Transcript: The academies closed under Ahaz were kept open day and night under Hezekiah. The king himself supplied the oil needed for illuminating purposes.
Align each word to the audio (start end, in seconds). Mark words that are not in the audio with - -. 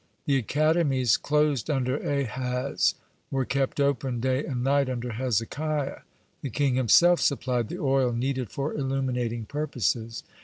The 0.25 0.35
academies 0.35 1.15
closed 1.15 1.69
under 1.69 1.95
Ahaz 1.97 2.95
were 3.29 3.45
kept 3.45 3.79
open 3.79 4.19
day 4.19 4.43
and 4.43 4.63
night 4.63 4.89
under 4.89 5.11
Hezekiah. 5.11 5.99
The 6.41 6.49
king 6.49 6.73
himself 6.73 7.21
supplied 7.21 7.69
the 7.69 7.77
oil 7.79 8.11
needed 8.11 8.49
for 8.49 8.73
illuminating 8.73 9.45
purposes. 9.45 10.23